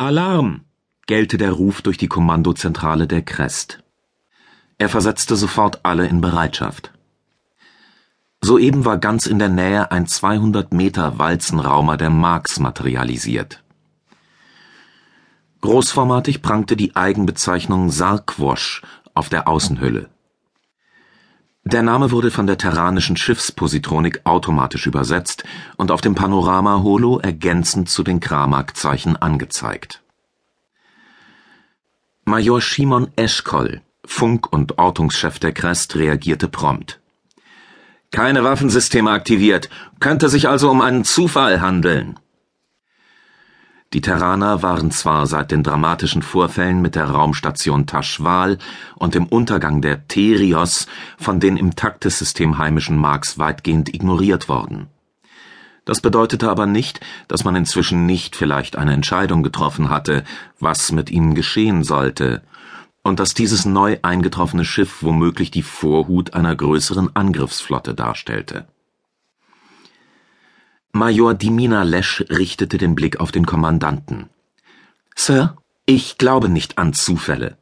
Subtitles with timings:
[0.00, 0.60] Alarm!
[1.08, 3.82] gellte der Ruf durch die Kommandozentrale der Crest.
[4.78, 6.92] Er versetzte sofort alle in Bereitschaft.
[8.40, 13.64] Soeben war ganz in der Nähe ein 200 Meter Walzenraumer der Marks materialisiert.
[15.62, 18.82] Großformatig prangte die Eigenbezeichnung Sarkwosch
[19.14, 20.08] auf der Außenhülle.
[21.70, 25.44] Der Name wurde von der terranischen Schiffspositronik automatisch übersetzt
[25.76, 30.00] und auf dem Panorama-Holo ergänzend zu den Kramak-Zeichen angezeigt.
[32.24, 37.00] Major Shimon Eschkol, Funk- und Ortungschef der Crest, reagierte prompt.
[38.12, 39.68] Keine Waffensysteme aktiviert,
[40.00, 42.18] könnte sich also um einen Zufall handeln.
[43.94, 48.58] Die Terraner waren zwar seit den dramatischen Vorfällen mit der Raumstation Taschwal
[48.96, 54.88] und dem Untergang der Terios von den im Taktesystem heimischen Marks weitgehend ignoriert worden.
[55.86, 60.22] Das bedeutete aber nicht, dass man inzwischen nicht vielleicht eine Entscheidung getroffen hatte,
[60.60, 62.42] was mit ihnen geschehen sollte,
[63.02, 68.66] und dass dieses neu eingetroffene Schiff womöglich die Vorhut einer größeren Angriffsflotte darstellte.
[70.92, 74.30] Major Dimina Lesch richtete den Blick auf den Kommandanten.
[75.14, 77.58] Sir, ich glaube nicht an Zufälle.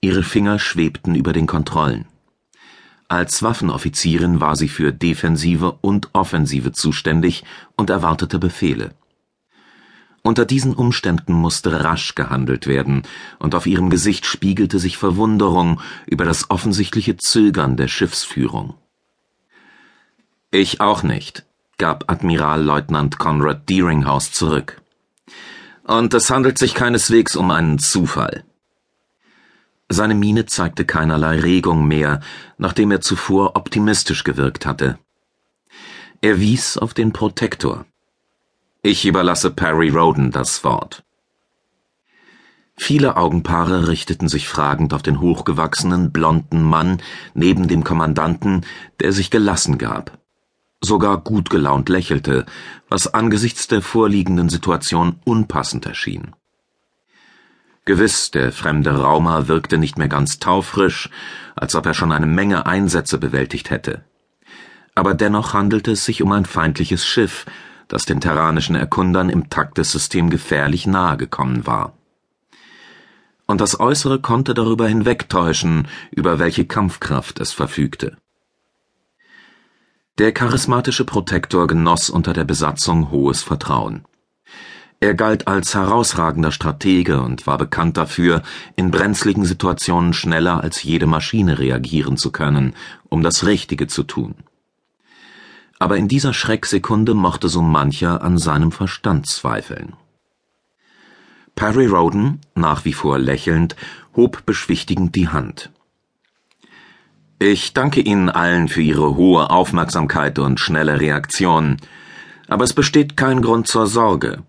[0.00, 2.06] Ihre Finger schwebten über den Kontrollen.
[3.06, 7.44] Als Waffenoffizierin war sie für Defensive und Offensive zuständig
[7.76, 8.94] und erwartete Befehle.
[10.22, 13.02] Unter diesen Umständen musste rasch gehandelt werden,
[13.38, 18.74] und auf ihrem Gesicht spiegelte sich Verwunderung über das offensichtliche Zögern der Schiffsführung.
[20.50, 21.44] Ich auch nicht,
[21.82, 24.80] gab Admiralleutnant Conrad Deeringhouse zurück.
[25.82, 28.44] Und es handelt sich keineswegs um einen Zufall.
[29.88, 32.20] Seine Miene zeigte keinerlei Regung mehr,
[32.56, 34.96] nachdem er zuvor optimistisch gewirkt hatte.
[36.20, 37.84] Er wies auf den Protektor.
[38.82, 41.02] Ich überlasse Perry Roden das Wort.
[42.76, 47.02] Viele Augenpaare richteten sich fragend auf den hochgewachsenen, blonden Mann
[47.34, 48.64] neben dem Kommandanten,
[49.00, 50.21] der sich gelassen gab
[50.82, 52.44] sogar gut gelaunt lächelte,
[52.88, 56.34] was angesichts der vorliegenden Situation unpassend erschien.
[57.84, 61.10] Gewiss, der fremde Raumer wirkte nicht mehr ganz taufrisch,
[61.56, 64.04] als ob er schon eine Menge Einsätze bewältigt hätte.
[64.94, 67.46] Aber dennoch handelte es sich um ein feindliches Schiff,
[67.88, 71.94] das den terranischen Erkundern im Taktessystem gefährlich nahe gekommen war.
[73.46, 78.16] Und das Äußere konnte darüber hinwegtäuschen, über welche Kampfkraft es verfügte.
[80.18, 84.04] Der charismatische Protektor genoss unter der Besatzung hohes Vertrauen.
[85.00, 88.42] Er galt als herausragender Stratege und war bekannt dafür,
[88.76, 92.74] in brenzligen Situationen schneller als jede Maschine reagieren zu können,
[93.08, 94.34] um das Richtige zu tun.
[95.78, 99.94] Aber in dieser Schrecksekunde mochte so mancher an seinem Verstand zweifeln.
[101.54, 103.76] Perry Roden, nach wie vor lächelnd,
[104.14, 105.71] hob beschwichtigend die Hand.
[107.44, 111.78] Ich danke Ihnen allen für Ihre hohe Aufmerksamkeit und schnelle Reaktion,
[112.46, 114.44] aber es besteht kein Grund zur Sorge.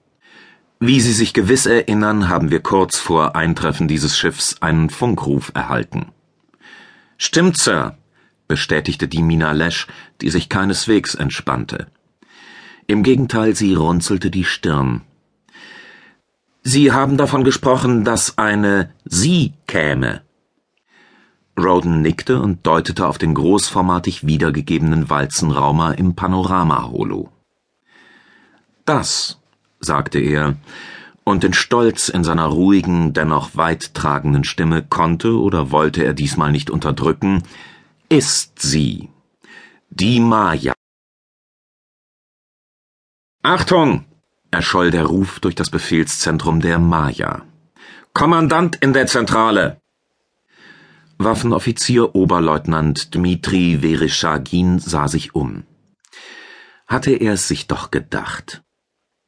[0.79, 6.11] Wie Sie sich gewiss erinnern, haben wir kurz vor Eintreffen dieses Schiffs einen Funkruf erhalten.
[7.17, 7.97] Stimmt, Sir,
[8.47, 9.87] bestätigte die Mina Lesch,
[10.21, 11.87] die sich keineswegs entspannte.
[12.85, 15.01] Im Gegenteil, sie runzelte die Stirn.
[16.61, 20.21] Sie haben davon gesprochen, dass eine Sie käme.
[21.57, 27.29] Roden nickte und deutete auf den großformatig wiedergegebenen Walzenraumer im Panorama-Holo.
[28.85, 29.39] Das,
[29.79, 30.55] sagte er,
[31.23, 36.51] und den Stolz in seiner ruhigen, dennoch weit tragenden Stimme konnte oder wollte er diesmal
[36.51, 37.43] nicht unterdrücken,
[38.09, 39.09] ist sie,
[39.89, 40.73] die Maya.
[43.43, 44.05] Achtung!
[44.51, 47.43] erscholl der Ruf durch das Befehlszentrum der Maya.
[48.13, 49.82] Kommandant in der Zentrale!
[51.17, 55.63] Waffenoffizier Oberleutnant Dmitri Wereschagin sah sich um.
[56.87, 58.63] Hatte er es sich doch gedacht.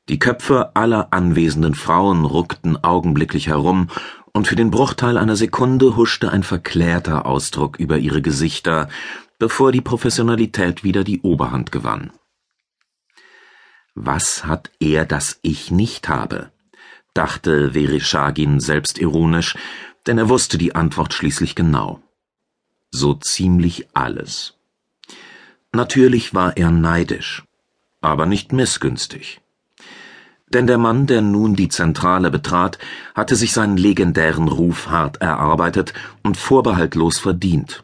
[0.09, 3.90] Die Köpfe aller anwesenden Frauen ruckten augenblicklich herum,
[4.34, 8.90] und für den Bruchteil einer Sekunde huschte ein verklärter Ausdruck über ihre Gesichter,
[9.40, 12.11] bevor die Professionalität wieder die Oberhand gewann.
[13.93, 16.52] Was hat er, das ich nicht habe?
[17.14, 19.55] dachte Wereschagin selbstironisch,
[20.07, 22.02] denn er wusste die Antwort schließlich genau.
[22.91, 24.53] So ziemlich alles.
[25.73, 27.43] Natürlich war er neidisch,
[28.02, 29.41] aber nicht missgünstig.
[30.47, 32.78] Denn der Mann, der nun die Zentrale betrat,
[33.13, 35.93] hatte sich seinen legendären Ruf hart erarbeitet
[36.23, 37.84] und vorbehaltlos verdient.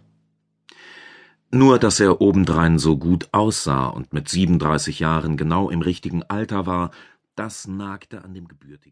[1.51, 6.65] Nur dass er obendrein so gut aussah und mit 37 Jahren genau im richtigen Alter
[6.65, 6.91] war,
[7.35, 8.81] das nagte an dem gebürtigen